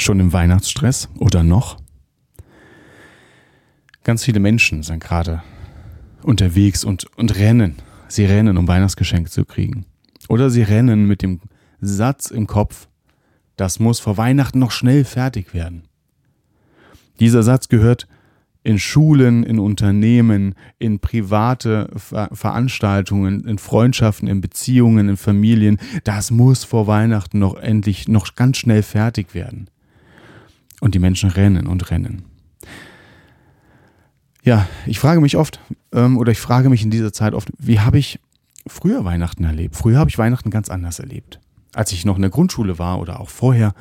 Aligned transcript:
Schon 0.00 0.18
im 0.18 0.32
Weihnachtsstress 0.32 1.10
oder 1.18 1.42
noch? 1.42 1.76
Ganz 4.02 4.24
viele 4.24 4.40
Menschen 4.40 4.82
sind 4.82 5.02
gerade 5.02 5.42
unterwegs 6.22 6.84
und, 6.84 7.04
und 7.18 7.36
rennen. 7.36 7.74
Sie 8.08 8.24
rennen, 8.24 8.56
um 8.56 8.66
Weihnachtsgeschenke 8.66 9.28
zu 9.28 9.44
kriegen. 9.44 9.84
Oder 10.26 10.48
sie 10.48 10.62
rennen 10.62 11.06
mit 11.06 11.20
dem 11.20 11.40
Satz 11.82 12.30
im 12.30 12.46
Kopf, 12.46 12.88
das 13.56 13.78
muss 13.78 14.00
vor 14.00 14.16
Weihnachten 14.16 14.58
noch 14.58 14.70
schnell 14.70 15.04
fertig 15.04 15.52
werden. 15.52 15.82
Dieser 17.20 17.42
Satz 17.42 17.68
gehört 17.68 18.08
in 18.62 18.78
Schulen, 18.78 19.42
in 19.42 19.58
Unternehmen, 19.58 20.54
in 20.78 21.00
private 21.00 21.90
Ver 21.94 22.30
Veranstaltungen, 22.32 23.44
in 23.46 23.58
Freundschaften, 23.58 24.28
in 24.28 24.40
Beziehungen, 24.40 25.10
in 25.10 25.16
Familien. 25.18 25.78
Das 26.04 26.30
muss 26.30 26.64
vor 26.64 26.86
Weihnachten 26.86 27.38
noch 27.38 27.56
endlich, 27.56 28.08
noch 28.08 28.34
ganz 28.34 28.56
schnell 28.56 28.82
fertig 28.82 29.34
werden. 29.34 29.68
Und 30.80 30.94
die 30.94 30.98
Menschen 30.98 31.30
rennen 31.30 31.66
und 31.66 31.90
rennen. 31.90 32.24
Ja, 34.42 34.66
ich 34.86 34.98
frage 34.98 35.20
mich 35.20 35.36
oft, 35.36 35.60
ähm, 35.92 36.16
oder 36.16 36.32
ich 36.32 36.40
frage 36.40 36.70
mich 36.70 36.82
in 36.82 36.90
dieser 36.90 37.12
Zeit 37.12 37.34
oft, 37.34 37.50
wie 37.58 37.80
habe 37.80 37.98
ich 37.98 38.18
früher 38.66 39.04
Weihnachten 39.04 39.44
erlebt? 39.44 39.76
Früher 39.76 39.98
habe 39.98 40.08
ich 40.08 40.18
Weihnachten 40.18 40.50
ganz 40.50 40.70
anders 40.70 40.98
erlebt. 40.98 41.40
Als 41.74 41.92
ich 41.92 42.04
noch 42.04 42.16
in 42.16 42.22
der 42.22 42.30
Grundschule 42.30 42.78
war 42.78 42.98
oder 42.98 43.20
auch 43.20 43.28
vorher, 43.28 43.74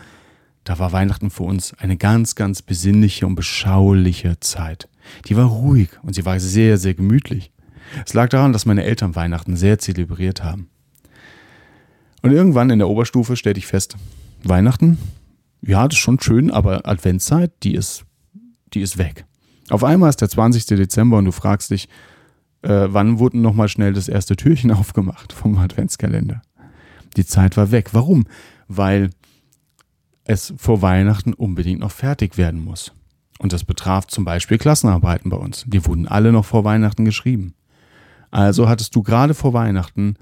da 0.64 0.78
war 0.78 0.91
Weihnachten 0.91 1.30
für 1.30 1.44
uns 1.44 1.73
eine 1.80 1.97
ganz, 1.97 2.36
ganz 2.36 2.61
besinnliche 2.61 3.25
und 3.25 3.36
beschauliche 3.36 4.39
Zeit. 4.39 4.89
Die 5.28 5.36
war 5.36 5.45
ruhig 5.45 5.89
und 6.03 6.13
sie 6.13 6.25
war 6.25 6.39
sehr, 6.39 6.78
sehr 6.78 6.94
gemütlich. 6.94 7.52
Es 8.06 8.13
lag 8.13 8.30
daran, 8.30 8.53
dass 8.53 8.66
meine 8.66 8.84
Eltern 8.84 9.16
Weihnachten 9.16 9.56
sehr 9.56 9.80
zelebriert 9.80 10.44
haben. 10.44 10.69
Und 12.22 12.31
irgendwann 12.31 12.69
in 12.69 12.80
der 12.80 12.89
Oberstufe 12.89 13.36
stellte 13.36 13.59
ich 13.59 13.67
fest, 13.67 13.95
Weihnachten, 14.44 14.97
ja, 15.62 15.88
das 15.88 15.98
ist 15.98 16.02
schon 16.02 16.20
schön, 16.20 16.52
aber 16.52 16.88
Adventszeit, 16.88 17.52
die 17.64 17.76
ist, 17.76 18.06
die 18.74 18.82
ist 18.82 18.98
weg. 18.98 19.26
Auf 19.70 19.84
einmal 19.84 20.10
ist 20.10 20.22
der 20.22 20.30
20. 20.30 20.66
Dezember 20.66 21.18
und 21.18 21.26
du 21.26 21.32
fragst 21.32 21.72
dich, 21.72 21.90
äh, 22.62 22.88
wann 22.90 23.20
wurde 23.20 23.38
nochmal 23.38 23.70
schnell 23.70 23.94
das 23.94 24.08
erste 24.08 24.36
Türchen 24.36 24.72
aufgemacht 24.72 25.34
vom 25.34 25.58
Adventskalender? 25.58 26.42
Die 27.18 27.26
Zeit 27.26 27.58
war 27.58 27.72
weg. 27.72 27.90
Warum? 27.94 28.26
Weil 28.68 29.10
es 30.24 30.54
vor 30.58 30.82
Weihnachten 30.82 31.34
unbedingt 31.34 31.80
noch 31.80 31.92
fertig 31.92 32.38
werden 32.38 32.64
muss. 32.64 32.94
Und 33.40 33.54
das 33.54 33.64
betraf 33.64 34.06
zum 34.08 34.26
Beispiel 34.26 34.58
Klassenarbeiten 34.58 35.32
bei 35.32 35.38
uns. 35.38 35.64
Die 35.66 35.86
wurden 35.86 36.08
alle 36.08 36.32
noch 36.32 36.46
vor 36.46 36.66
Weihnachten 36.66 37.06
geschrieben. 37.06 37.56
Also 38.30 38.70
hattest 38.70 38.96
du 38.96 39.02
gerade 39.02 39.34
vor 39.34 39.54
Weihnachten 39.54 40.16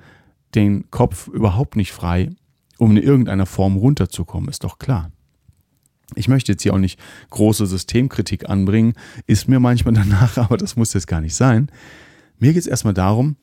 den 0.55 0.89
Kopf 0.91 1.27
überhaupt 1.27 1.75
nicht 1.75 1.91
frei, 1.91 2.29
um 2.77 2.95
in 2.95 3.03
irgendeiner 3.03 3.45
Form 3.45 3.75
runterzukommen, 3.75 4.49
ist 4.49 4.63
doch 4.63 4.79
klar. 4.79 5.11
Ich 6.15 6.27
möchte 6.27 6.51
jetzt 6.51 6.63
hier 6.63 6.73
auch 6.73 6.79
nicht 6.79 6.99
große 7.29 7.65
Systemkritik 7.65 8.49
anbringen, 8.49 8.93
ist 9.25 9.47
mir 9.47 9.59
manchmal 9.59 9.93
danach, 9.95 10.37
aber 10.37 10.57
das 10.57 10.75
muss 10.75 10.93
jetzt 10.93 11.07
gar 11.07 11.21
nicht 11.21 11.35
sein. 11.35 11.69
Mir 12.39 12.53
geht 12.53 12.61
es 12.61 12.67
erstmal 12.67 12.93
darum, 12.93 13.35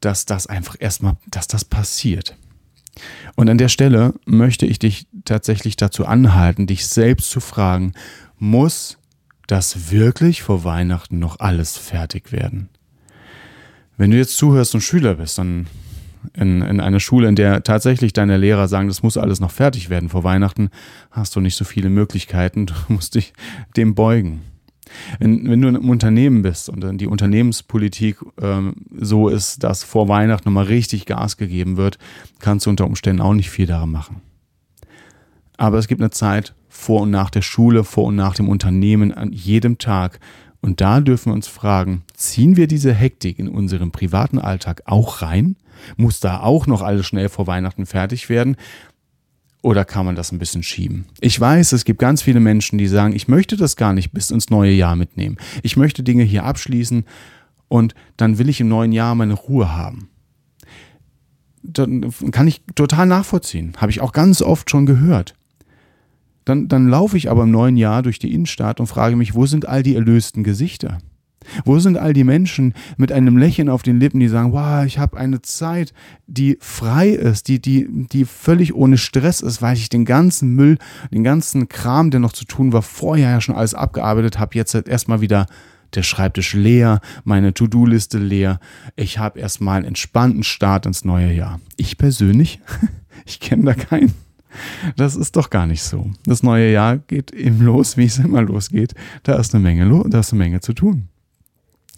dass 0.00 0.26
das 0.26 0.46
einfach 0.46 0.76
erstmal, 0.78 1.16
dass 1.30 1.46
das 1.46 1.64
passiert. 1.64 2.36
Und 3.34 3.48
an 3.50 3.58
der 3.58 3.68
Stelle 3.68 4.14
möchte 4.24 4.66
ich 4.66 4.78
dich 4.78 5.06
tatsächlich 5.24 5.76
dazu 5.76 6.06
anhalten, 6.06 6.66
dich 6.66 6.86
selbst 6.86 7.30
zu 7.30 7.40
fragen, 7.40 7.92
muss 8.38 8.98
das 9.46 9.90
wirklich 9.90 10.42
vor 10.42 10.64
Weihnachten 10.64 11.18
noch 11.18 11.40
alles 11.40 11.76
fertig 11.76 12.32
werden? 12.32 12.68
Wenn 13.96 14.10
du 14.10 14.16
jetzt 14.16 14.36
zuhörst 14.36 14.74
und 14.74 14.80
Schüler 14.82 15.14
bist, 15.14 15.38
dann 15.38 15.66
in, 16.34 16.62
in 16.62 16.80
einer 16.80 17.00
Schule, 17.00 17.28
in 17.28 17.36
der 17.36 17.62
tatsächlich 17.62 18.12
deine 18.12 18.36
Lehrer 18.36 18.68
sagen, 18.68 18.88
das 18.88 19.02
muss 19.02 19.16
alles 19.16 19.40
noch 19.40 19.50
fertig 19.50 19.90
werden 19.90 20.08
vor 20.08 20.24
Weihnachten, 20.24 20.70
hast 21.10 21.36
du 21.36 21.40
nicht 21.40 21.56
so 21.56 21.64
viele 21.64 21.88
Möglichkeiten, 21.90 22.66
du 22.66 22.74
musst 22.88 23.14
dich 23.14 23.32
dem 23.76 23.94
beugen. 23.94 24.42
Wenn, 25.18 25.48
wenn 25.50 25.60
du 25.60 25.68
einem 25.68 25.90
Unternehmen 25.90 26.42
bist 26.42 26.68
und 26.68 27.00
die 27.00 27.06
Unternehmenspolitik 27.06 28.18
ähm, 28.40 28.74
so 28.96 29.28
ist, 29.28 29.64
dass 29.64 29.82
vor 29.82 30.08
Weihnachten 30.08 30.48
nochmal 30.48 30.66
richtig 30.66 31.06
Gas 31.06 31.36
gegeben 31.36 31.76
wird, 31.76 31.98
kannst 32.38 32.66
du 32.66 32.70
unter 32.70 32.86
Umständen 32.86 33.20
auch 33.20 33.34
nicht 33.34 33.50
viel 33.50 33.66
daran 33.66 33.90
machen. 33.90 34.22
Aber 35.56 35.78
es 35.78 35.88
gibt 35.88 36.00
eine 36.00 36.10
Zeit 36.10 36.54
vor 36.68 37.02
und 37.02 37.10
nach 37.10 37.30
der 37.30 37.42
Schule, 37.42 37.84
vor 37.84 38.04
und 38.04 38.16
nach 38.16 38.34
dem 38.34 38.48
Unternehmen, 38.48 39.12
an 39.12 39.32
jedem 39.32 39.78
Tag. 39.78 40.20
Und 40.60 40.80
da 40.80 41.00
dürfen 41.00 41.30
wir 41.30 41.34
uns 41.34 41.48
fragen, 41.48 42.02
ziehen 42.14 42.56
wir 42.56 42.66
diese 42.66 42.92
Hektik 42.92 43.38
in 43.38 43.48
unseren 43.48 43.90
privaten 43.90 44.38
Alltag 44.38 44.82
auch 44.84 45.22
rein? 45.22 45.56
Muss 45.96 46.20
da 46.20 46.40
auch 46.40 46.66
noch 46.66 46.82
alles 46.82 47.06
schnell 47.06 47.28
vor 47.28 47.46
Weihnachten 47.46 47.86
fertig 47.86 48.28
werden? 48.28 48.56
Oder 49.62 49.84
kann 49.84 50.06
man 50.06 50.14
das 50.14 50.30
ein 50.30 50.38
bisschen 50.38 50.62
schieben? 50.62 51.06
Ich 51.20 51.40
weiß, 51.40 51.72
es 51.72 51.84
gibt 51.84 51.98
ganz 51.98 52.22
viele 52.22 52.38
Menschen, 52.38 52.78
die 52.78 52.86
sagen, 52.86 53.14
ich 53.14 53.26
möchte 53.26 53.56
das 53.56 53.74
gar 53.74 53.92
nicht 53.92 54.12
bis 54.12 54.30
ins 54.30 54.48
neue 54.48 54.70
Jahr 54.70 54.94
mitnehmen. 54.94 55.38
Ich 55.62 55.76
möchte 55.76 56.02
Dinge 56.04 56.22
hier 56.22 56.44
abschließen 56.44 57.04
und 57.68 57.94
dann 58.16 58.38
will 58.38 58.48
ich 58.48 58.60
im 58.60 58.68
neuen 58.68 58.92
Jahr 58.92 59.14
meine 59.14 59.34
Ruhe 59.34 59.74
haben. 59.74 60.08
Dann 61.62 62.12
kann 62.30 62.46
ich 62.46 62.62
total 62.76 63.06
nachvollziehen. 63.06 63.72
Habe 63.78 63.90
ich 63.90 64.00
auch 64.00 64.12
ganz 64.12 64.40
oft 64.40 64.70
schon 64.70 64.86
gehört. 64.86 65.34
Dann, 66.44 66.68
dann 66.68 66.86
laufe 66.86 67.16
ich 67.16 67.28
aber 67.28 67.42
im 67.42 67.50
neuen 67.50 67.76
Jahr 67.76 68.02
durch 68.02 68.20
die 68.20 68.32
Innenstadt 68.32 68.78
und 68.78 68.86
frage 68.86 69.16
mich, 69.16 69.34
wo 69.34 69.46
sind 69.46 69.66
all 69.66 69.82
die 69.82 69.96
erlösten 69.96 70.44
Gesichter? 70.44 70.98
Wo 71.64 71.78
sind 71.78 71.96
all 71.96 72.12
die 72.12 72.24
Menschen 72.24 72.74
mit 72.96 73.12
einem 73.12 73.36
Lächeln 73.36 73.68
auf 73.68 73.82
den 73.82 74.00
Lippen, 74.00 74.20
die 74.20 74.28
sagen, 74.28 74.52
wow, 74.52 74.84
ich 74.84 74.98
habe 74.98 75.16
eine 75.16 75.42
Zeit, 75.42 75.92
die 76.26 76.58
frei 76.60 77.10
ist, 77.10 77.48
die, 77.48 77.60
die, 77.60 77.86
die 77.90 78.24
völlig 78.24 78.74
ohne 78.74 78.98
Stress 78.98 79.40
ist, 79.40 79.62
weil 79.62 79.76
ich 79.76 79.88
den 79.88 80.04
ganzen 80.04 80.54
Müll, 80.54 80.78
den 81.10 81.24
ganzen 81.24 81.68
Kram, 81.68 82.10
der 82.10 82.20
noch 82.20 82.32
zu 82.32 82.44
tun 82.44 82.72
war, 82.72 82.82
vorher 82.82 83.30
ja 83.30 83.40
schon 83.40 83.54
alles 83.54 83.74
abgearbeitet 83.74 84.38
habe, 84.38 84.54
jetzt 84.54 84.74
halt 84.74 84.88
erstmal 84.88 85.20
wieder 85.20 85.46
der 85.94 86.02
Schreibtisch 86.02 86.54
leer, 86.54 87.00
meine 87.24 87.54
To-Do-Liste 87.54 88.18
leer. 88.18 88.60
Ich 88.96 89.18
habe 89.18 89.38
erstmal 89.38 89.78
einen 89.78 89.86
entspannten 89.86 90.42
Start 90.42 90.86
ins 90.86 91.04
neue 91.04 91.32
Jahr. 91.32 91.60
Ich 91.76 91.96
persönlich, 91.96 92.60
ich 93.24 93.40
kenne 93.40 93.64
da 93.64 93.74
keinen. 93.74 94.12
Das 94.96 95.16
ist 95.16 95.36
doch 95.36 95.50
gar 95.50 95.66
nicht 95.66 95.82
so. 95.82 96.10
Das 96.24 96.42
neue 96.42 96.72
Jahr 96.72 96.96
geht 96.96 97.32
eben 97.32 97.62
los, 97.62 97.96
wie 97.96 98.06
es 98.06 98.18
immer 98.18 98.42
losgeht. 98.42 98.94
Da 99.22 99.36
ist 99.36 99.54
eine 99.54 99.62
Menge, 99.62 100.04
da 100.08 100.20
ist 100.20 100.32
eine 100.32 100.38
Menge 100.38 100.60
zu 100.60 100.72
tun. 100.72 101.08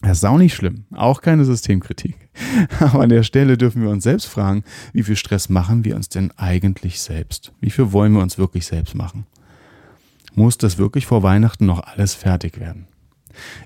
Das 0.01 0.19
ist 0.19 0.25
auch 0.25 0.39
nicht 0.39 0.55
schlimm, 0.55 0.85
auch 0.95 1.23
keine 1.23 1.45
Systemkritik. 1.45 2.17
Aber 2.81 3.03
an 3.03 3.09
der 3.09 3.25
Stelle 3.25 3.59
dürfen 3.59 3.83
wir 3.83 3.91
uns 3.91 4.05
selbst 4.05 4.27
fragen, 4.27 4.63
wie 4.93 5.03
viel 5.03 5.17
Stress 5.17 5.49
machen 5.49 5.85
wir 5.85 5.97
uns 5.97 6.09
denn 6.09 6.31
eigentlich 6.37 7.01
selbst? 7.01 7.53
Wie 7.61 7.71
viel 7.71 7.93
wollen 7.93 8.13
wir 8.13 8.23
uns 8.23 8.39
wirklich 8.39 8.67
selbst 8.67 8.95
machen? 8.95 9.27
Muss 10.35 10.57
das 10.57 10.79
wirklich 10.79 11.07
vor 11.07 11.25
Weihnachten 11.25 11.67
noch 11.67 11.81
alles 11.81 12.15
fertig 12.15 12.61
werden? 12.61 12.87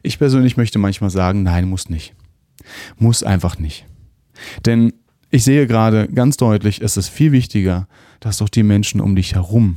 Ich 0.03 0.19
persönlich 0.19 0.56
möchte 0.56 0.78
manchmal 0.78 1.10
sagen, 1.10 1.42
nein, 1.42 1.69
muss 1.69 1.91
nicht. 1.91 2.15
Muss 2.97 3.22
einfach 3.22 3.59
nicht. 3.59 3.87
Denn 4.65 4.92
ich 5.31 5.44
sehe 5.44 5.66
gerade 5.66 6.09
ganz 6.09 6.37
deutlich, 6.37 6.81
es 6.81 6.97
ist 6.97 7.09
viel 7.09 7.32
wichtiger, 7.32 7.88
dass 8.21 8.38
doch 8.38 8.48
die 8.48 8.62
Menschen 8.62 9.00
um 9.00 9.16
dich 9.16 9.34
herum 9.34 9.76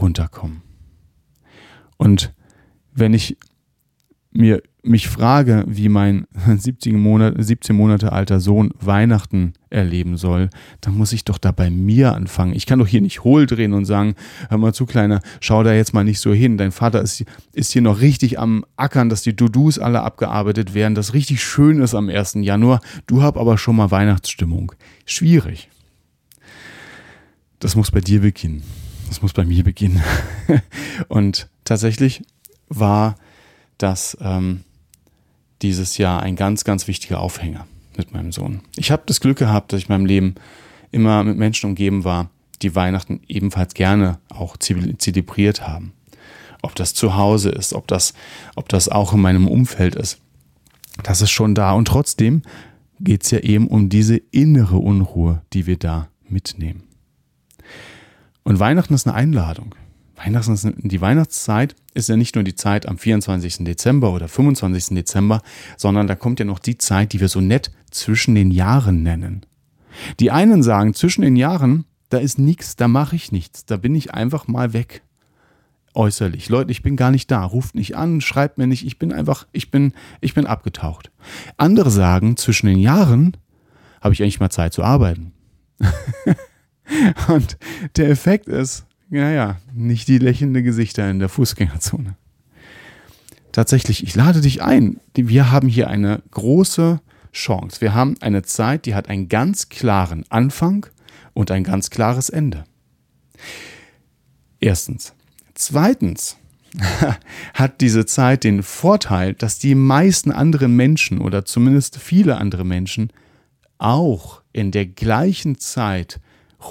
runterkommen. 0.00 0.62
Und 1.96 2.34
wenn 2.92 3.14
ich 3.14 3.36
mir 4.32 4.62
mich 4.84 5.08
frage, 5.08 5.64
wie 5.66 5.88
mein 5.88 6.26
17 6.56 6.98
Monate, 6.98 7.42
17 7.42 7.74
Monate 7.74 8.12
alter 8.12 8.40
Sohn 8.40 8.70
Weihnachten 8.80 9.54
erleben 9.70 10.16
soll, 10.16 10.50
dann 10.80 10.96
muss 10.96 11.12
ich 11.12 11.24
doch 11.24 11.38
da 11.38 11.52
bei 11.52 11.70
mir 11.70 12.14
anfangen. 12.14 12.54
Ich 12.54 12.66
kann 12.66 12.78
doch 12.78 12.86
hier 12.86 13.00
nicht 13.00 13.24
hohl 13.24 13.46
drehen 13.46 13.72
und 13.72 13.86
sagen, 13.86 14.14
hör 14.50 14.58
mal 14.58 14.74
zu, 14.74 14.86
Kleiner, 14.86 15.20
schau 15.40 15.62
da 15.62 15.72
jetzt 15.72 15.94
mal 15.94 16.04
nicht 16.04 16.20
so 16.20 16.32
hin. 16.32 16.58
Dein 16.58 16.70
Vater 16.70 17.00
ist, 17.02 17.24
ist 17.52 17.72
hier 17.72 17.82
noch 17.82 18.00
richtig 18.00 18.38
am 18.38 18.64
Ackern, 18.76 19.08
dass 19.08 19.22
die 19.22 19.34
Dudus 19.34 19.78
alle 19.78 20.02
abgearbeitet 20.02 20.74
werden, 20.74 20.94
das 20.94 21.14
richtig 21.14 21.42
schön 21.42 21.80
ist 21.80 21.94
am 21.94 22.08
1. 22.08 22.34
Januar. 22.40 22.80
Du 23.06 23.22
hab 23.22 23.36
aber 23.36 23.58
schon 23.58 23.76
mal 23.76 23.90
Weihnachtsstimmung. 23.90 24.72
Schwierig. 25.06 25.70
Das 27.58 27.74
muss 27.74 27.90
bei 27.90 28.00
dir 28.00 28.20
beginnen. 28.20 28.62
Das 29.08 29.22
muss 29.22 29.32
bei 29.32 29.44
mir 29.44 29.64
beginnen. 29.64 30.02
und 31.08 31.48
tatsächlich 31.64 32.22
war 32.68 33.16
das 33.78 34.16
ähm, 34.20 34.60
dieses 35.62 35.98
Jahr 35.98 36.22
ein 36.22 36.36
ganz, 36.36 36.64
ganz 36.64 36.88
wichtiger 36.88 37.20
Aufhänger 37.20 37.66
mit 37.96 38.12
meinem 38.12 38.32
Sohn. 38.32 38.60
Ich 38.76 38.90
habe 38.90 39.04
das 39.06 39.20
Glück 39.20 39.38
gehabt, 39.38 39.72
dass 39.72 39.80
ich 39.80 39.88
in 39.88 39.94
meinem 39.94 40.06
Leben 40.06 40.34
immer 40.90 41.24
mit 41.24 41.36
Menschen 41.36 41.70
umgeben 41.70 42.04
war, 42.04 42.30
die 42.62 42.74
Weihnachten 42.74 43.20
ebenfalls 43.28 43.74
gerne 43.74 44.18
auch 44.28 44.56
zelebriert 44.56 45.66
haben. 45.66 45.92
Ob 46.62 46.74
das 46.74 46.94
zu 46.94 47.16
Hause 47.16 47.50
ist, 47.50 47.74
ob 47.74 47.86
das, 47.88 48.14
ob 48.56 48.68
das 48.68 48.88
auch 48.88 49.12
in 49.12 49.20
meinem 49.20 49.48
Umfeld 49.48 49.96
ist. 49.96 50.20
Das 51.02 51.20
ist 51.20 51.30
schon 51.30 51.54
da. 51.54 51.72
Und 51.72 51.88
trotzdem 51.88 52.42
geht 53.00 53.24
es 53.24 53.30
ja 53.30 53.40
eben 53.40 53.68
um 53.68 53.88
diese 53.88 54.16
innere 54.16 54.78
Unruhe, 54.78 55.42
die 55.52 55.66
wir 55.66 55.76
da 55.76 56.08
mitnehmen. 56.26 56.84
Und 58.44 58.60
Weihnachten 58.60 58.94
ist 58.94 59.06
eine 59.06 59.16
Einladung. 59.16 59.74
Weihnachten 60.16 60.88
die 60.88 61.00
Weihnachtszeit 61.00 61.74
ist 61.92 62.08
ja 62.08 62.16
nicht 62.16 62.34
nur 62.34 62.44
die 62.44 62.54
Zeit 62.54 62.86
am 62.86 62.98
24. 62.98 63.58
Dezember 63.64 64.12
oder 64.12 64.28
25. 64.28 64.94
Dezember, 64.96 65.40
sondern 65.76 66.06
da 66.06 66.14
kommt 66.14 66.38
ja 66.38 66.44
noch 66.44 66.58
die 66.58 66.78
Zeit, 66.78 67.12
die 67.12 67.20
wir 67.20 67.28
so 67.28 67.40
nett 67.40 67.70
zwischen 67.90 68.34
den 68.34 68.50
Jahren 68.50 69.02
nennen. 69.02 69.44
Die 70.20 70.30
einen 70.30 70.62
sagen, 70.62 70.94
zwischen 70.94 71.22
den 71.22 71.36
Jahren, 71.36 71.84
da 72.10 72.18
ist 72.18 72.38
nichts, 72.38 72.76
da 72.76 72.88
mache 72.88 73.16
ich 73.16 73.32
nichts, 73.32 73.64
da 73.64 73.76
bin 73.76 73.94
ich 73.94 74.14
einfach 74.14 74.46
mal 74.46 74.72
weg. 74.72 75.02
Äußerlich. 75.94 76.48
Leute, 76.48 76.72
ich 76.72 76.82
bin 76.82 76.96
gar 76.96 77.12
nicht 77.12 77.30
da, 77.30 77.44
ruft 77.44 77.76
nicht 77.76 77.96
an, 77.96 78.20
schreibt 78.20 78.58
mir 78.58 78.66
nicht, 78.66 78.84
ich 78.84 78.98
bin 78.98 79.12
einfach, 79.12 79.46
ich 79.52 79.70
bin, 79.70 79.92
ich 80.20 80.34
bin 80.34 80.46
abgetaucht. 80.46 81.12
Andere 81.56 81.90
sagen, 81.90 82.36
zwischen 82.36 82.66
den 82.66 82.78
Jahren 82.78 83.36
habe 84.00 84.12
ich 84.12 84.22
eigentlich 84.22 84.40
mal 84.40 84.50
Zeit 84.50 84.72
zu 84.72 84.82
arbeiten. 84.82 85.32
Und 87.28 87.56
der 87.96 88.10
Effekt 88.10 88.48
ist, 88.48 88.86
naja, 89.08 89.60
nicht 89.72 90.08
die 90.08 90.18
lächelnden 90.18 90.64
Gesichter 90.64 91.10
in 91.10 91.18
der 91.18 91.28
Fußgängerzone. 91.28 92.16
Tatsächlich, 93.52 94.02
ich 94.02 94.14
lade 94.16 94.40
dich 94.40 94.62
ein. 94.62 95.00
Wir 95.14 95.52
haben 95.52 95.68
hier 95.68 95.88
eine 95.88 96.22
große 96.32 97.00
Chance. 97.32 97.80
Wir 97.80 97.94
haben 97.94 98.16
eine 98.20 98.42
Zeit, 98.42 98.86
die 98.86 98.94
hat 98.94 99.08
einen 99.08 99.28
ganz 99.28 99.68
klaren 99.68 100.24
Anfang 100.28 100.86
und 101.34 101.50
ein 101.50 101.64
ganz 101.64 101.90
klares 101.90 102.30
Ende. 102.30 102.64
Erstens. 104.60 105.14
Zweitens 105.54 106.36
hat 107.54 107.80
diese 107.80 108.06
Zeit 108.06 108.44
den 108.44 108.62
Vorteil, 108.62 109.34
dass 109.34 109.58
die 109.58 109.74
meisten 109.74 110.32
anderen 110.32 110.74
Menschen 110.74 111.20
oder 111.20 111.44
zumindest 111.44 111.98
viele 111.98 112.38
andere 112.38 112.64
Menschen 112.64 113.12
auch 113.78 114.42
in 114.52 114.70
der 114.70 114.86
gleichen 114.86 115.58
Zeit 115.58 116.20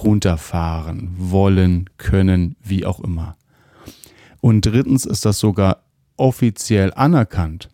runterfahren 0.01 1.13
wollen, 1.17 1.89
können, 1.97 2.55
wie 2.63 2.85
auch 2.85 2.99
immer. 2.99 3.35
Und 4.41 4.65
drittens 4.65 5.05
ist 5.05 5.25
das 5.25 5.39
sogar 5.39 5.83
offiziell 6.17 6.93
anerkannt. 6.93 7.69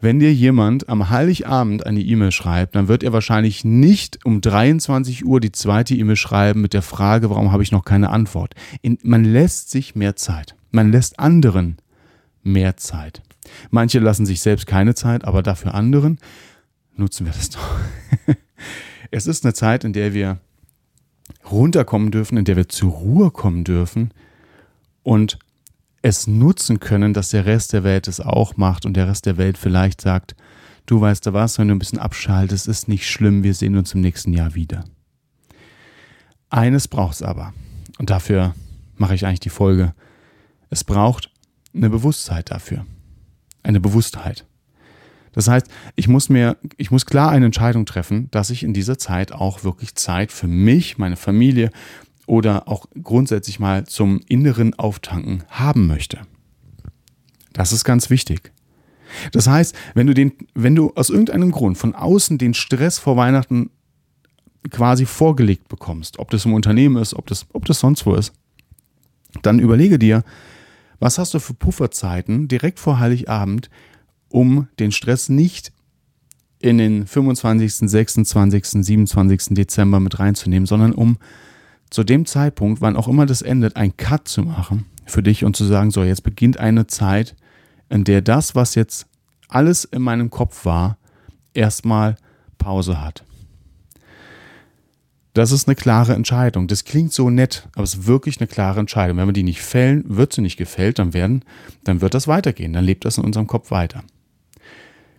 Wenn 0.00 0.18
dir 0.18 0.32
jemand 0.32 0.88
am 0.88 1.08
Heiligabend 1.10 1.86
eine 1.86 2.00
E-Mail 2.00 2.30
schreibt, 2.30 2.76
dann 2.76 2.86
wird 2.86 3.02
er 3.02 3.12
wahrscheinlich 3.12 3.64
nicht 3.64 4.24
um 4.24 4.40
23 4.40 5.24
Uhr 5.24 5.40
die 5.40 5.52
zweite 5.52 5.94
E-Mail 5.94 6.16
schreiben 6.16 6.60
mit 6.60 6.74
der 6.74 6.82
Frage, 6.82 7.30
warum 7.30 7.50
habe 7.50 7.62
ich 7.62 7.72
noch 7.72 7.84
keine 7.84 8.10
Antwort. 8.10 8.54
Man 9.02 9.24
lässt 9.24 9.70
sich 9.70 9.94
mehr 9.94 10.14
Zeit. 10.14 10.54
Man 10.70 10.92
lässt 10.92 11.18
anderen 11.18 11.78
mehr 12.42 12.76
Zeit. 12.76 13.22
Manche 13.70 13.98
lassen 13.98 14.26
sich 14.26 14.40
selbst 14.40 14.66
keine 14.66 14.94
Zeit, 14.94 15.24
aber 15.24 15.42
dafür 15.42 15.74
anderen 15.74 16.18
nutzen 16.94 17.26
wir 17.26 17.32
das 17.32 17.50
doch. 17.50 17.78
es 19.10 19.26
ist 19.26 19.44
eine 19.44 19.54
Zeit, 19.54 19.84
in 19.84 19.92
der 19.92 20.14
wir 20.14 20.38
runterkommen 21.50 22.10
dürfen, 22.10 22.38
in 22.38 22.44
der 22.44 22.56
wir 22.56 22.68
zur 22.68 22.92
Ruhe 22.92 23.30
kommen 23.30 23.64
dürfen 23.64 24.12
und 25.02 25.38
es 26.02 26.26
nutzen 26.26 26.80
können, 26.80 27.14
dass 27.14 27.30
der 27.30 27.46
Rest 27.46 27.72
der 27.72 27.84
Welt 27.84 28.06
es 28.08 28.20
auch 28.20 28.56
macht 28.56 28.86
und 28.86 28.94
der 28.94 29.08
Rest 29.08 29.26
der 29.26 29.36
Welt 29.36 29.58
vielleicht 29.58 30.00
sagt, 30.00 30.36
du 30.86 31.00
weißt 31.00 31.26
du 31.26 31.32
was, 31.32 31.58
wenn 31.58 31.68
du 31.68 31.74
ein 31.74 31.78
bisschen 31.78 31.98
abschaltest, 31.98 32.68
ist 32.68 32.88
nicht 32.88 33.10
schlimm, 33.10 33.42
wir 33.42 33.54
sehen 33.54 33.76
uns 33.76 33.94
im 33.94 34.00
nächsten 34.00 34.32
Jahr 34.32 34.54
wieder. 34.54 34.84
Eines 36.48 36.86
braucht 36.86 37.14
es 37.14 37.22
aber, 37.22 37.52
und 37.98 38.10
dafür 38.10 38.54
mache 38.96 39.14
ich 39.14 39.26
eigentlich 39.26 39.40
die 39.40 39.50
Folge, 39.50 39.94
es 40.70 40.84
braucht 40.84 41.30
eine 41.74 41.90
Bewusstheit 41.90 42.50
dafür. 42.50 42.86
Eine 43.62 43.80
Bewusstheit. 43.80 44.44
Das 45.36 45.48
heißt, 45.48 45.68
ich 45.96 46.08
muss 46.08 46.30
mir, 46.30 46.56
ich 46.78 46.90
muss 46.90 47.04
klar 47.04 47.30
eine 47.30 47.44
Entscheidung 47.44 47.84
treffen, 47.84 48.28
dass 48.30 48.48
ich 48.48 48.62
in 48.62 48.72
dieser 48.72 48.96
Zeit 48.96 49.32
auch 49.32 49.64
wirklich 49.64 49.94
Zeit 49.94 50.32
für 50.32 50.48
mich, 50.48 50.96
meine 50.96 51.16
Familie 51.16 51.70
oder 52.26 52.68
auch 52.68 52.86
grundsätzlich 53.02 53.60
mal 53.60 53.86
zum 53.86 54.22
inneren 54.28 54.72
Auftanken 54.74 55.44
haben 55.50 55.86
möchte. 55.86 56.20
Das 57.52 57.72
ist 57.72 57.84
ganz 57.84 58.08
wichtig. 58.08 58.50
Das 59.30 59.46
heißt, 59.46 59.76
wenn 59.94 60.06
du 60.06 60.14
den, 60.14 60.32
wenn 60.54 60.74
du 60.74 60.92
aus 60.94 61.10
irgendeinem 61.10 61.52
Grund 61.52 61.76
von 61.76 61.94
außen 61.94 62.38
den 62.38 62.54
Stress 62.54 62.98
vor 62.98 63.18
Weihnachten 63.18 63.68
quasi 64.70 65.04
vorgelegt 65.04 65.68
bekommst, 65.68 66.18
ob 66.18 66.30
das 66.30 66.46
im 66.46 66.54
Unternehmen 66.54 66.96
ist, 66.96 67.14
ob 67.14 67.26
das, 67.26 67.44
ob 67.52 67.66
das 67.66 67.78
sonst 67.78 68.06
wo 68.06 68.14
ist, 68.14 68.32
dann 69.42 69.58
überlege 69.58 69.98
dir, 69.98 70.24
was 70.98 71.18
hast 71.18 71.34
du 71.34 71.40
für 71.40 71.52
Pufferzeiten 71.52 72.48
direkt 72.48 72.80
vor 72.80 72.98
Heiligabend, 72.98 73.68
um 74.28 74.68
den 74.78 74.92
Stress 74.92 75.28
nicht 75.28 75.72
in 76.58 76.78
den 76.78 77.06
25., 77.06 77.88
26., 77.88 78.84
27. 78.84 79.54
Dezember 79.54 80.00
mit 80.00 80.18
reinzunehmen, 80.18 80.66
sondern 80.66 80.92
um 80.92 81.18
zu 81.90 82.02
dem 82.02 82.26
Zeitpunkt, 82.26 82.80
wann 82.80 82.96
auch 82.96 83.08
immer 83.08 83.26
das 83.26 83.42
endet, 83.42 83.76
ein 83.76 83.96
Cut 83.96 84.28
zu 84.28 84.42
machen 84.42 84.86
für 85.04 85.22
dich 85.22 85.44
und 85.44 85.56
zu 85.56 85.64
sagen, 85.64 85.90
so, 85.90 86.02
jetzt 86.02 86.24
beginnt 86.24 86.58
eine 86.58 86.86
Zeit, 86.86 87.36
in 87.88 88.04
der 88.04 88.22
das, 88.22 88.54
was 88.54 88.74
jetzt 88.74 89.06
alles 89.48 89.84
in 89.84 90.02
meinem 90.02 90.30
Kopf 90.30 90.64
war, 90.64 90.98
erstmal 91.54 92.16
Pause 92.58 93.00
hat. 93.00 93.22
Das 95.34 95.52
ist 95.52 95.68
eine 95.68 95.76
klare 95.76 96.14
Entscheidung. 96.14 96.66
Das 96.66 96.84
klingt 96.84 97.12
so 97.12 97.28
nett, 97.28 97.68
aber 97.74 97.84
es 97.84 97.94
ist 97.94 98.06
wirklich 98.06 98.40
eine 98.40 98.48
klare 98.48 98.80
Entscheidung. 98.80 99.18
Wenn 99.18 99.28
wir 99.28 99.32
die 99.32 99.42
nicht 99.42 99.60
fällen, 99.60 100.02
wird 100.08 100.32
sie 100.32 100.40
nicht 100.40 100.56
gefällt, 100.56 100.98
dann 100.98 101.12
werden, 101.12 101.44
dann 101.84 102.00
wird 102.00 102.14
das 102.14 102.26
weitergehen. 102.26 102.72
Dann 102.72 102.84
lebt 102.84 103.04
das 103.04 103.18
in 103.18 103.24
unserem 103.24 103.46
Kopf 103.46 103.70
weiter 103.70 104.02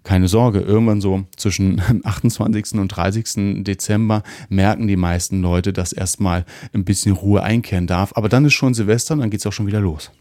keine 0.08 0.30
Sorge, 0.30 0.62
irgendwann 0.62 1.02
so 1.02 1.26
zwischen 1.36 1.82
28. 2.06 2.76
und 2.80 2.88
30. 2.88 3.66
Dezember 3.66 4.24
merken 4.48 4.88
die 4.88 4.96
meisten 4.96 5.42
Leute, 5.42 5.74
dass 5.74 5.92
erstmal 5.92 6.46
ein 6.74 6.86
bisschen 6.86 7.12
Ruhe 7.12 7.44
einkehren 7.44 7.88
darf. 7.88 8.14
Aber 8.16 8.30
dann 8.30 8.46
ist 8.46 8.54
schon 8.54 8.74
Silvester 8.74 9.16
und 9.16 9.20
dann 9.20 9.30
geht 9.30 9.42
es 9.42 9.46
auch 9.46 9.52
schon 9.52 9.68
wieder 9.68 9.82
los. 9.82 10.12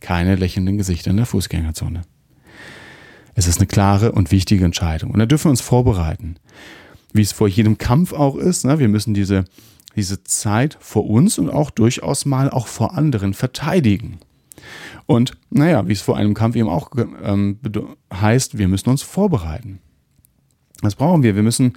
Keine 0.00 0.36
lächelnden 0.36 0.78
Gesichter 0.78 1.10
in 1.10 1.18
der 1.18 1.26
Fußgängerzone. 1.26 2.02
Es 3.34 3.46
ist 3.46 3.58
eine 3.58 3.66
klare 3.66 4.12
und 4.12 4.32
wichtige 4.32 4.64
Entscheidung. 4.64 5.10
Und 5.10 5.18
da 5.18 5.26
dürfen 5.26 5.44
wir 5.44 5.50
uns 5.50 5.60
vorbereiten. 5.60 6.36
Wie 7.12 7.20
es 7.20 7.32
vor 7.32 7.46
jedem 7.46 7.76
Kampf 7.76 8.14
auch 8.14 8.36
ist. 8.36 8.64
Ne? 8.64 8.78
Wir 8.78 8.88
müssen 8.88 9.12
diese, 9.12 9.44
diese 9.94 10.24
Zeit 10.24 10.78
vor 10.80 11.06
uns 11.06 11.38
und 11.38 11.50
auch 11.50 11.68
durchaus 11.70 12.24
mal 12.24 12.48
auch 12.48 12.66
vor 12.66 12.96
anderen 12.96 13.34
verteidigen. 13.34 14.20
Und 15.06 15.32
naja, 15.50 15.86
wie 15.86 15.92
es 15.92 16.00
vor 16.00 16.16
einem 16.16 16.34
Kampf 16.34 16.56
eben 16.56 16.68
auch 16.68 16.90
ähm, 17.22 17.58
heißt, 18.12 18.56
wir 18.58 18.68
müssen 18.68 18.88
uns 18.88 19.02
vorbereiten. 19.02 19.80
Was 20.80 20.94
brauchen 20.94 21.22
wir? 21.22 21.36
Wir 21.36 21.42
müssen, 21.42 21.74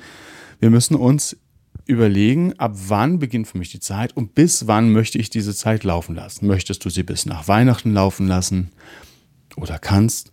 wir 0.59 0.69
müssen 0.69 0.95
uns 0.95 1.37
überlegen, 1.85 2.53
ab 2.59 2.73
wann 2.87 3.19
beginnt 3.19 3.47
für 3.47 3.57
mich 3.57 3.71
die 3.71 3.79
Zeit 3.79 4.15
und 4.15 4.35
bis 4.35 4.67
wann 4.67 4.91
möchte 4.91 5.17
ich 5.17 5.29
diese 5.29 5.55
Zeit 5.55 5.83
laufen 5.83 6.15
lassen. 6.15 6.47
Möchtest 6.47 6.83
du 6.83 6.89
sie 6.89 7.03
bis 7.03 7.25
nach 7.25 7.47
Weihnachten 7.47 7.93
laufen 7.93 8.27
lassen 8.27 8.71
oder 9.55 9.79
kannst? 9.79 10.31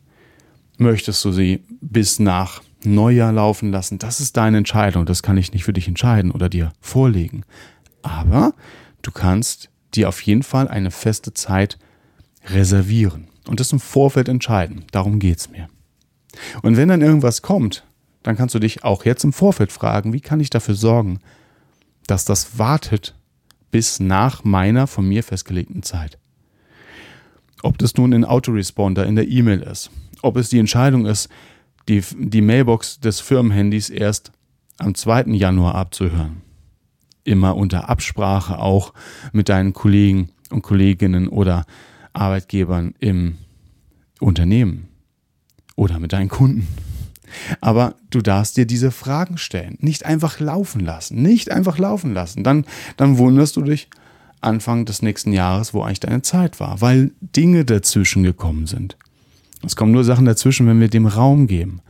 Möchtest 0.78 1.24
du 1.24 1.30
sie 1.30 1.62
bis 1.80 2.18
nach 2.18 2.62
Neujahr 2.84 3.32
laufen 3.32 3.70
lassen? 3.70 3.98
Das 3.98 4.20
ist 4.20 4.36
deine 4.36 4.58
Entscheidung. 4.58 5.06
Das 5.06 5.22
kann 5.22 5.36
ich 5.36 5.52
nicht 5.52 5.64
für 5.64 5.72
dich 5.72 5.86
entscheiden 5.86 6.32
oder 6.32 6.48
dir 6.48 6.72
vorlegen. 6.80 7.44
Aber 8.02 8.54
du 9.02 9.12
kannst 9.12 9.70
dir 9.94 10.08
auf 10.08 10.20
jeden 10.22 10.42
Fall 10.42 10.66
eine 10.66 10.90
feste 10.90 11.32
Zeit 11.32 11.78
reservieren 12.46 13.28
und 13.46 13.60
das 13.60 13.72
im 13.72 13.80
Vorfeld 13.80 14.28
entscheiden. 14.28 14.84
Darum 14.90 15.18
geht 15.18 15.38
es 15.38 15.50
mir. 15.50 15.68
Und 16.62 16.76
wenn 16.76 16.88
dann 16.88 17.02
irgendwas 17.02 17.42
kommt, 17.42 17.84
dann 18.22 18.36
kannst 18.36 18.54
du 18.54 18.58
dich 18.58 18.84
auch 18.84 19.04
jetzt 19.04 19.24
im 19.24 19.32
Vorfeld 19.32 19.70
fragen, 19.70 20.12
wie 20.12 20.20
kann 20.20 20.40
ich 20.40 20.50
dafür 20.50 20.74
sorgen, 20.74 21.20
dass 22.06 22.24
das 22.24 22.58
wartet 22.58 23.14
bis 23.70 24.00
nach 24.00 24.44
meiner 24.44 24.86
von 24.86 25.06
mir 25.06 25.22
festgelegten 25.22 25.82
Zeit. 25.82 26.18
Ob 27.62 27.78
das 27.78 27.96
nun 27.96 28.12
ein 28.12 28.24
Autoresponder 28.24 29.06
in 29.06 29.16
der 29.16 29.28
E-Mail 29.28 29.60
ist, 29.60 29.90
ob 30.22 30.36
es 30.36 30.48
die 30.48 30.58
Entscheidung 30.58 31.06
ist, 31.06 31.28
die, 31.88 32.02
die 32.16 32.40
Mailbox 32.40 33.00
des 33.00 33.20
Firmenhandys 33.20 33.90
erst 33.90 34.32
am 34.78 34.94
2. 34.94 35.24
Januar 35.32 35.74
abzuhören. 35.74 36.42
Immer 37.24 37.56
unter 37.56 37.88
Absprache 37.88 38.58
auch 38.58 38.92
mit 39.32 39.48
deinen 39.48 39.72
Kollegen 39.72 40.30
und 40.50 40.62
Kolleginnen 40.62 41.28
oder 41.28 41.64
Arbeitgebern 42.14 42.94
im 43.00 43.36
Unternehmen 44.20 44.88
oder 45.76 45.98
mit 45.98 46.12
deinen 46.12 46.28
Kunden. 46.28 46.66
Aber 47.60 47.96
du 48.10 48.20
darfst 48.20 48.56
dir 48.56 48.66
diese 48.66 48.90
Fragen 48.90 49.38
stellen. 49.38 49.76
Nicht 49.80 50.06
einfach 50.06 50.40
laufen 50.40 50.80
lassen. 50.80 51.20
Nicht 51.20 51.50
einfach 51.50 51.78
laufen 51.78 52.14
lassen. 52.14 52.44
Dann, 52.44 52.64
dann 52.96 53.18
wunderst 53.18 53.56
du 53.56 53.62
dich 53.62 53.88
Anfang 54.40 54.84
des 54.84 55.02
nächsten 55.02 55.32
Jahres, 55.32 55.74
wo 55.74 55.82
eigentlich 55.82 56.00
deine 56.00 56.22
Zeit 56.22 56.60
war, 56.60 56.80
weil 56.80 57.12
Dinge 57.20 57.64
dazwischen 57.64 58.22
gekommen 58.22 58.66
sind. 58.66 58.96
Es 59.64 59.76
kommen 59.76 59.92
nur 59.92 60.04
Sachen 60.04 60.26
dazwischen, 60.26 60.66
wenn 60.66 60.80
wir 60.80 60.88
dem 60.88 61.06
Raum 61.06 61.46
geben. 61.46 61.80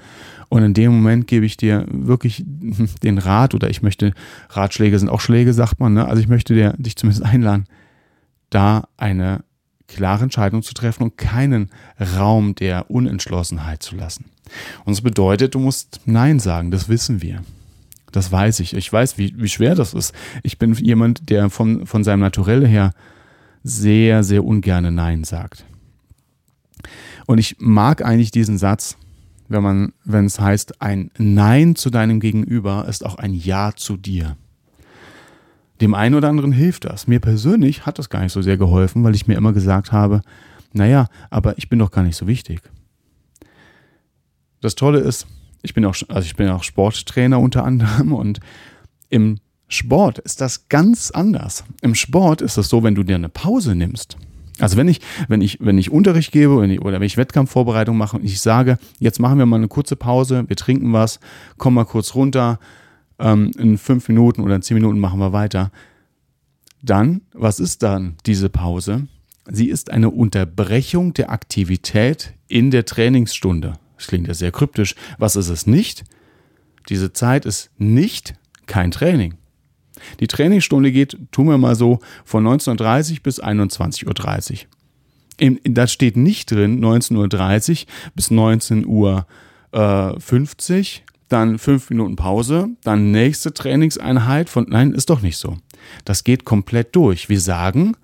Und 0.48 0.62
in 0.62 0.74
dem 0.74 0.92
Moment 0.92 1.26
gebe 1.26 1.44
ich 1.44 1.56
dir 1.56 1.84
wirklich 1.90 2.44
den 3.02 3.18
Rat 3.18 3.54
oder 3.54 3.68
ich 3.70 3.82
möchte, 3.82 4.14
Ratschläge 4.50 4.98
sind 4.98 5.08
auch 5.08 5.20
Schläge, 5.20 5.52
sagt 5.52 5.80
man, 5.80 5.94
ne? 5.94 6.06
also 6.06 6.20
ich 6.20 6.28
möchte 6.28 6.54
dir, 6.54 6.74
dich 6.78 6.96
zumindest 6.96 7.24
einladen, 7.24 7.64
da 8.50 8.88
eine 8.96 9.42
klare 9.88 10.24
Entscheidung 10.24 10.62
zu 10.62 10.74
treffen 10.74 11.04
und 11.04 11.18
keinen 11.18 11.70
Raum 12.16 12.54
der 12.54 12.90
Unentschlossenheit 12.90 13.82
zu 13.82 13.96
lassen. 13.96 14.26
Und 14.84 14.92
das 14.96 15.02
bedeutet, 15.02 15.54
du 15.54 15.58
musst 15.58 16.00
Nein 16.04 16.40
sagen, 16.40 16.70
das 16.70 16.88
wissen 16.88 17.22
wir. 17.22 17.42
Das 18.12 18.30
weiß 18.30 18.60
ich. 18.60 18.74
Ich 18.74 18.92
weiß, 18.92 19.18
wie, 19.18 19.34
wie 19.36 19.48
schwer 19.48 19.74
das 19.74 19.92
ist. 19.92 20.14
Ich 20.42 20.58
bin 20.58 20.72
jemand, 20.74 21.30
der 21.30 21.50
von, 21.50 21.86
von 21.86 22.04
seinem 22.04 22.20
Naturell 22.20 22.66
her 22.66 22.92
sehr, 23.64 24.22
sehr 24.22 24.44
ungerne 24.44 24.92
Nein 24.92 25.24
sagt. 25.24 25.64
Und 27.26 27.38
ich 27.38 27.56
mag 27.58 28.04
eigentlich 28.04 28.30
diesen 28.30 28.58
Satz, 28.58 28.96
wenn 29.48 29.62
man, 29.62 29.92
wenn 30.04 30.26
es 30.26 30.38
heißt, 30.38 30.80
ein 30.80 31.10
Nein 31.18 31.74
zu 31.74 31.90
deinem 31.90 32.20
Gegenüber 32.20 32.86
ist 32.88 33.04
auch 33.04 33.16
ein 33.16 33.34
Ja 33.34 33.72
zu 33.74 33.96
dir. 33.96 34.36
Dem 35.80 35.94
einen 35.94 36.14
oder 36.14 36.28
anderen 36.28 36.52
hilft 36.52 36.84
das. 36.84 37.06
Mir 37.06 37.20
persönlich 37.20 37.86
hat 37.86 37.98
das 37.98 38.10
gar 38.10 38.22
nicht 38.22 38.32
so 38.32 38.42
sehr 38.42 38.56
geholfen, 38.56 39.02
weil 39.04 39.14
ich 39.14 39.26
mir 39.26 39.34
immer 39.34 39.52
gesagt 39.52 39.92
habe, 39.92 40.22
naja, 40.72 41.08
aber 41.30 41.58
ich 41.58 41.68
bin 41.68 41.78
doch 41.78 41.90
gar 41.90 42.02
nicht 42.02 42.16
so 42.16 42.26
wichtig. 42.26 42.60
Das 44.60 44.74
Tolle 44.74 45.00
ist, 45.00 45.26
ich 45.62 45.74
bin 45.74 45.84
auch, 45.84 45.96
also 46.08 46.26
ich 46.26 46.36
bin 46.36 46.48
auch 46.48 46.62
Sporttrainer 46.62 47.40
unter 47.40 47.64
anderem 47.64 48.12
und 48.12 48.40
im 49.08 49.38
Sport 49.68 50.18
ist 50.18 50.40
das 50.40 50.68
ganz 50.68 51.10
anders. 51.10 51.64
Im 51.82 51.94
Sport 51.94 52.40
ist 52.40 52.56
es 52.56 52.68
so, 52.68 52.82
wenn 52.82 52.94
du 52.94 53.02
dir 53.02 53.16
eine 53.16 53.28
Pause 53.28 53.74
nimmst, 53.74 54.16
also 54.60 54.76
wenn 54.76 54.86
ich, 54.86 55.00
wenn 55.28 55.40
ich, 55.40 55.58
wenn 55.60 55.78
ich 55.78 55.90
Unterricht 55.90 56.30
gebe 56.30 56.54
oder 56.54 57.00
wenn 57.00 57.02
ich 57.02 57.16
Wettkampfvorbereitung 57.16 57.96
mache 57.96 58.16
und 58.16 58.24
ich 58.24 58.40
sage, 58.40 58.78
jetzt 59.00 59.18
machen 59.18 59.38
wir 59.38 59.46
mal 59.46 59.56
eine 59.56 59.68
kurze 59.68 59.96
Pause, 59.96 60.44
wir 60.46 60.56
trinken 60.56 60.92
was, 60.92 61.18
komm 61.58 61.74
mal 61.74 61.84
kurz 61.84 62.14
runter, 62.14 62.60
ähm, 63.18 63.50
in 63.58 63.78
fünf 63.78 64.08
Minuten 64.08 64.42
oder 64.42 64.56
in 64.56 64.62
zehn 64.62 64.76
Minuten 64.76 64.98
machen 64.98 65.20
wir 65.20 65.32
weiter. 65.32 65.70
Dann, 66.82 67.22
was 67.32 67.60
ist 67.60 67.82
dann 67.82 68.16
diese 68.26 68.48
Pause? 68.48 69.06
Sie 69.46 69.68
ist 69.68 69.90
eine 69.90 70.10
Unterbrechung 70.10 71.14
der 71.14 71.30
Aktivität 71.30 72.34
in 72.48 72.70
der 72.70 72.84
Trainingsstunde. 72.84 73.74
Das 73.96 74.06
klingt 74.06 74.28
ja 74.28 74.34
sehr 74.34 74.52
kryptisch. 74.52 74.94
Was 75.18 75.36
ist 75.36 75.48
es 75.48 75.66
nicht? 75.66 76.04
Diese 76.88 77.12
Zeit 77.12 77.46
ist 77.46 77.70
nicht 77.78 78.34
kein 78.66 78.90
Training. 78.90 79.34
Die 80.20 80.26
Trainingsstunde 80.26 80.92
geht, 80.92 81.16
tun 81.30 81.46
wir 81.46 81.58
mal 81.58 81.74
so, 81.74 82.00
von 82.24 82.46
19.30 82.46 83.22
bis 83.22 83.42
21.30 83.42 84.66
Uhr. 85.40 85.58
Da 85.64 85.86
steht 85.86 86.16
nicht 86.16 86.50
drin 86.50 86.84
19.30 86.84 87.16
Uhr 87.16 87.86
bis 88.14 88.30
19.50 88.30 88.86
Uhr, 88.86 89.26
äh, 89.72 90.18
dann 91.34 91.58
fünf 91.58 91.90
Minuten 91.90 92.14
Pause, 92.14 92.68
dann 92.84 93.10
nächste 93.10 93.52
Trainingseinheit 93.52 94.48
von, 94.48 94.66
nein, 94.68 94.92
ist 94.92 95.10
doch 95.10 95.20
nicht 95.20 95.36
so. 95.36 95.58
Das 96.04 96.22
geht 96.22 96.44
komplett 96.44 96.94
durch. 96.94 97.28
Wir 97.28 97.40
sagen, 97.40 97.96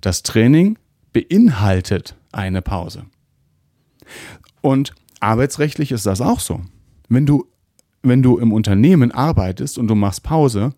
das 0.00 0.22
Training 0.22 0.78
beinhaltet 1.12 2.14
eine 2.30 2.62
Pause. 2.62 3.06
Und 4.60 4.94
arbeitsrechtlich 5.18 5.90
ist 5.90 6.06
das 6.06 6.20
auch 6.20 6.38
so. 6.38 6.60
Wenn 7.08 7.26
du, 7.26 7.46
wenn 8.02 8.22
du 8.22 8.38
im 8.38 8.52
Unternehmen 8.52 9.10
arbeitest 9.10 9.78
und 9.78 9.88
du 9.88 9.96
machst 9.96 10.22
Pause, 10.22 10.72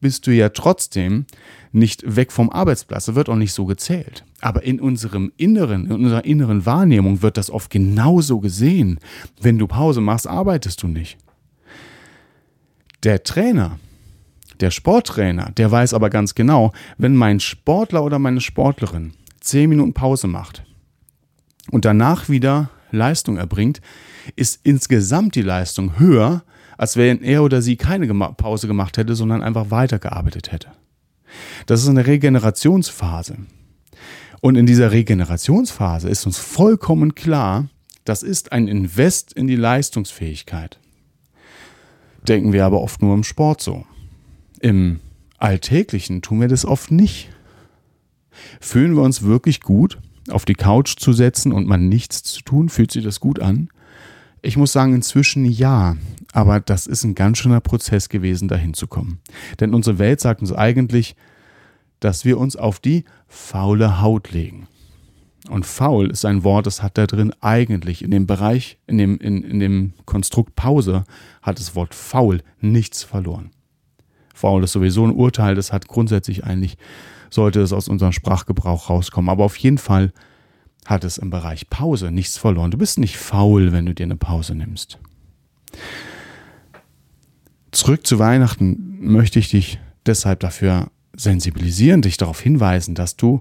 bist 0.00 0.26
du 0.26 0.32
ja 0.32 0.50
trotzdem 0.50 1.24
nicht 1.72 2.16
weg 2.16 2.32
vom 2.32 2.50
Arbeitsplatz. 2.50 3.06
Das 3.06 3.14
wird 3.14 3.30
auch 3.30 3.36
nicht 3.36 3.54
so 3.54 3.64
gezählt. 3.64 4.24
Aber 4.42 4.62
in 4.62 4.78
unserem 4.78 5.32
inneren, 5.38 5.86
in 5.86 5.92
unserer 5.92 6.24
inneren 6.26 6.66
Wahrnehmung 6.66 7.22
wird 7.22 7.38
das 7.38 7.50
oft 7.50 7.70
genauso 7.70 8.40
gesehen. 8.40 8.98
Wenn 9.40 9.58
du 9.58 9.66
Pause 9.66 10.02
machst, 10.02 10.26
arbeitest 10.26 10.82
du 10.82 10.88
nicht. 10.88 11.18
Der 13.02 13.22
Trainer, 13.22 13.78
der 14.60 14.70
Sporttrainer, 14.70 15.52
der 15.56 15.70
weiß 15.70 15.94
aber 15.94 16.10
ganz 16.10 16.34
genau, 16.34 16.72
wenn 16.98 17.16
mein 17.16 17.40
Sportler 17.40 18.04
oder 18.04 18.18
meine 18.18 18.42
Sportlerin 18.42 19.12
zehn 19.40 19.70
Minuten 19.70 19.94
Pause 19.94 20.26
macht 20.26 20.64
und 21.70 21.86
danach 21.86 22.28
wieder 22.28 22.68
Leistung 22.90 23.38
erbringt, 23.38 23.80
ist 24.36 24.60
insgesamt 24.64 25.34
die 25.34 25.42
Leistung 25.42 25.98
höher, 25.98 26.42
als 26.76 26.96
wenn 26.96 27.22
er 27.22 27.42
oder 27.42 27.62
sie 27.62 27.76
keine 27.76 28.06
Pause 28.34 28.66
gemacht 28.66 28.98
hätte, 28.98 29.14
sondern 29.14 29.42
einfach 29.42 29.70
weitergearbeitet 29.70 30.52
hätte. 30.52 30.68
Das 31.64 31.82
ist 31.82 31.88
eine 31.88 32.06
Regenerationsphase. 32.06 33.38
Und 34.42 34.56
in 34.56 34.66
dieser 34.66 34.90
Regenerationsphase 34.90 36.08
ist 36.08 36.26
uns 36.26 36.38
vollkommen 36.38 37.14
klar, 37.14 37.68
das 38.04 38.22
ist 38.22 38.52
ein 38.52 38.68
Invest 38.68 39.32
in 39.32 39.46
die 39.46 39.56
Leistungsfähigkeit. 39.56 40.79
Denken 42.28 42.52
wir 42.52 42.64
aber 42.64 42.80
oft 42.80 43.02
nur 43.02 43.14
im 43.14 43.24
Sport 43.24 43.60
so. 43.60 43.84
Im 44.60 45.00
Alltäglichen 45.38 46.22
tun 46.22 46.40
wir 46.40 46.48
das 46.48 46.64
oft 46.64 46.90
nicht. 46.90 47.30
Fühlen 48.60 48.94
wir 48.94 49.02
uns 49.02 49.22
wirklich 49.22 49.60
gut, 49.60 49.98
auf 50.28 50.44
die 50.44 50.54
Couch 50.54 50.96
zu 50.98 51.12
setzen 51.12 51.52
und 51.52 51.66
mal 51.66 51.78
nichts 51.78 52.22
zu 52.22 52.42
tun? 52.42 52.68
Fühlt 52.68 52.90
sich 52.90 53.04
das 53.04 53.20
gut 53.20 53.40
an? 53.40 53.68
Ich 54.42 54.56
muss 54.56 54.72
sagen, 54.72 54.94
inzwischen 54.94 55.44
ja. 55.44 55.96
Aber 56.32 56.60
das 56.60 56.86
ist 56.86 57.04
ein 57.04 57.14
ganz 57.14 57.38
schöner 57.38 57.60
Prozess 57.60 58.08
gewesen, 58.08 58.48
dahin 58.48 58.74
zu 58.74 58.86
kommen. 58.86 59.20
Denn 59.58 59.74
unsere 59.74 59.98
Welt 59.98 60.20
sagt 60.20 60.40
uns 60.40 60.52
eigentlich, 60.52 61.16
dass 62.00 62.24
wir 62.24 62.38
uns 62.38 62.56
auf 62.56 62.78
die 62.78 63.04
faule 63.28 64.00
Haut 64.00 64.30
legen. 64.32 64.66
Und 65.48 65.64
faul 65.64 66.10
ist 66.10 66.24
ein 66.24 66.44
Wort, 66.44 66.66
das 66.66 66.82
hat 66.82 66.98
da 66.98 67.06
drin 67.06 67.32
eigentlich 67.40 68.02
in 68.02 68.10
dem 68.10 68.26
Bereich, 68.26 68.78
in 68.86 68.98
dem, 68.98 69.18
in, 69.18 69.42
in 69.42 69.58
dem 69.58 69.92
Konstrukt 70.04 70.54
Pause, 70.54 71.04
hat 71.40 71.58
das 71.58 71.74
Wort 71.74 71.94
faul 71.94 72.42
nichts 72.60 73.02
verloren. 73.02 73.50
Faul 74.34 74.64
ist 74.64 74.72
sowieso 74.72 75.04
ein 75.04 75.12
Urteil, 75.12 75.54
das 75.54 75.72
hat 75.72 75.88
grundsätzlich 75.88 76.44
eigentlich, 76.44 76.76
sollte 77.30 77.60
es 77.60 77.72
aus 77.72 77.88
unserem 77.88 78.12
Sprachgebrauch 78.12 78.90
rauskommen. 78.90 79.30
Aber 79.30 79.44
auf 79.44 79.56
jeden 79.56 79.78
Fall 79.78 80.12
hat 80.84 81.04
es 81.04 81.18
im 81.18 81.30
Bereich 81.30 81.70
Pause 81.70 82.10
nichts 82.10 82.36
verloren. 82.36 82.70
Du 82.70 82.78
bist 82.78 82.98
nicht 82.98 83.16
faul, 83.16 83.72
wenn 83.72 83.86
du 83.86 83.94
dir 83.94 84.04
eine 84.04 84.16
Pause 84.16 84.54
nimmst. 84.54 84.98
Zurück 87.70 88.06
zu 88.06 88.18
Weihnachten 88.18 88.98
möchte 89.00 89.38
ich 89.38 89.50
dich 89.50 89.78
deshalb 90.06 90.40
dafür 90.40 90.90
sensibilisieren, 91.14 92.02
dich 92.02 92.16
darauf 92.16 92.40
hinweisen, 92.40 92.94
dass 92.94 93.16
du 93.16 93.40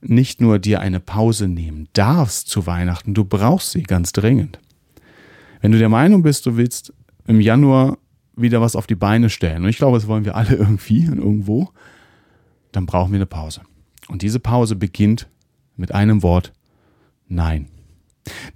nicht 0.00 0.40
nur 0.40 0.58
dir 0.58 0.80
eine 0.80 1.00
Pause 1.00 1.48
nehmen 1.48 1.88
darfst 1.92 2.48
zu 2.48 2.66
Weihnachten, 2.66 3.14
du 3.14 3.24
brauchst 3.24 3.72
sie 3.72 3.82
ganz 3.82 4.12
dringend. 4.12 4.58
Wenn 5.60 5.72
du 5.72 5.78
der 5.78 5.88
Meinung 5.88 6.22
bist, 6.22 6.46
du 6.46 6.56
willst 6.56 6.92
im 7.26 7.40
Januar 7.40 7.98
wieder 8.36 8.60
was 8.60 8.76
auf 8.76 8.86
die 8.86 8.94
Beine 8.94 9.30
stellen, 9.30 9.64
und 9.64 9.68
ich 9.68 9.78
glaube, 9.78 9.98
das 9.98 10.06
wollen 10.06 10.24
wir 10.24 10.36
alle 10.36 10.54
irgendwie 10.56 11.08
und 11.08 11.18
irgendwo, 11.18 11.70
dann 12.72 12.86
brauchen 12.86 13.12
wir 13.12 13.18
eine 13.18 13.26
Pause. 13.26 13.62
Und 14.08 14.22
diese 14.22 14.40
Pause 14.40 14.76
beginnt 14.76 15.28
mit 15.76 15.92
einem 15.92 16.22
Wort 16.22 16.52
Nein. 17.28 17.68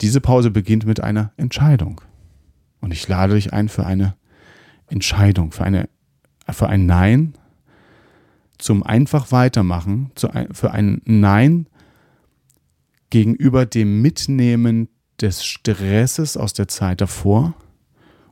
Diese 0.00 0.20
Pause 0.20 0.50
beginnt 0.50 0.86
mit 0.86 1.00
einer 1.00 1.32
Entscheidung. 1.36 2.00
Und 2.80 2.92
ich 2.92 3.06
lade 3.06 3.34
dich 3.34 3.52
ein 3.52 3.68
für 3.68 3.84
eine 3.84 4.16
Entscheidung, 4.86 5.52
für, 5.52 5.64
eine, 5.64 5.88
für 6.48 6.68
ein 6.68 6.86
Nein 6.86 7.34
zum 8.62 8.84
einfach 8.84 9.32
weitermachen, 9.32 10.12
für 10.52 10.70
ein 10.70 11.02
Nein 11.04 11.66
gegenüber 13.10 13.66
dem 13.66 14.00
Mitnehmen 14.00 14.88
des 15.20 15.44
Stresses 15.44 16.36
aus 16.36 16.52
der 16.52 16.68
Zeit 16.68 17.00
davor 17.00 17.54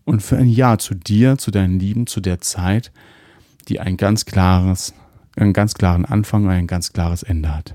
und 0.05 0.23
für 0.23 0.37
ein 0.37 0.49
Ja 0.49 0.79
zu 0.79 0.95
dir, 0.95 1.37
zu 1.37 1.51
deinen 1.51 1.81
Lieben, 1.81 2.07
zu 2.07 2.21
der 2.21 2.41
Zeit, 2.41 2.93
die 3.69 3.81
ein 3.81 3.97
ganz 3.97 4.25
klares, 4.25 4.95
einen 5.37 5.53
ganz 5.53 5.75
klaren 5.75 6.05
Anfang 6.05 6.45
und 6.45 6.51
ein 6.51 6.67
ganz 6.69 6.93
klares 6.93 7.23
Ende 7.23 7.55
hat. 7.55 7.75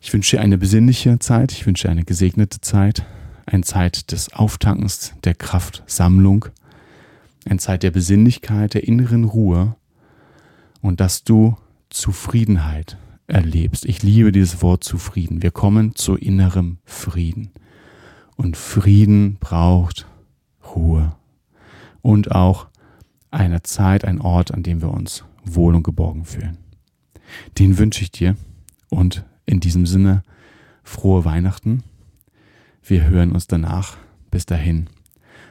Ich 0.00 0.12
wünsche 0.12 0.36
dir 0.36 0.42
eine 0.42 0.58
besinnliche 0.58 1.18
Zeit, 1.20 1.52
ich 1.52 1.66
wünsche 1.66 1.86
dir 1.86 1.92
eine 1.92 2.04
gesegnete 2.04 2.60
Zeit, 2.60 3.04
eine 3.46 3.62
Zeit 3.62 4.10
des 4.10 4.32
Auftankens, 4.32 5.12
der 5.22 5.34
Kraftsammlung, 5.34 6.46
eine 7.48 7.58
Zeit 7.58 7.84
der 7.84 7.90
Besinnlichkeit, 7.92 8.74
der 8.74 8.84
inneren 8.84 9.24
Ruhe 9.24 9.76
und 10.80 11.00
dass 11.00 11.24
du 11.24 11.56
Zufriedenheit 11.90 12.98
erlebst. 13.26 13.84
Ich 13.84 14.02
liebe 14.02 14.32
dieses 14.32 14.62
Wort 14.62 14.84
zufrieden. 14.84 15.42
Wir 15.42 15.50
kommen 15.50 15.94
zu 15.94 16.16
innerem 16.16 16.78
Frieden. 16.84 17.50
Und 18.36 18.56
Frieden 18.56 19.36
braucht 19.38 20.06
Ruhe 20.74 21.14
und 22.02 22.32
auch 22.32 22.68
eine 23.30 23.62
Zeit, 23.62 24.04
ein 24.04 24.20
Ort, 24.20 24.52
an 24.52 24.62
dem 24.62 24.80
wir 24.80 24.90
uns 24.90 25.24
wohl 25.44 25.74
und 25.74 25.82
geborgen 25.82 26.24
fühlen. 26.24 26.58
Den 27.58 27.78
wünsche 27.78 28.02
ich 28.02 28.10
dir 28.10 28.36
und 28.88 29.24
in 29.46 29.60
diesem 29.60 29.86
Sinne, 29.86 30.22
frohe 30.82 31.24
Weihnachten. 31.24 31.82
Wir 32.82 33.04
hören 33.04 33.32
uns 33.32 33.46
danach. 33.46 33.96
Bis 34.30 34.46
dahin, 34.46 34.88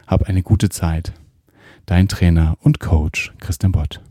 hab 0.07 0.23
eine 0.23 0.41
gute 0.41 0.69
Zeit. 0.69 1.13
Dein 1.85 2.07
Trainer 2.07 2.57
und 2.61 2.79
Coach 2.79 3.33
Christian 3.39 3.71
Bott. 3.71 4.01